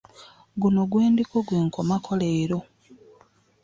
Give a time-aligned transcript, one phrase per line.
[0.61, 2.59] Guno gwe ndiko gwe nkomako leero.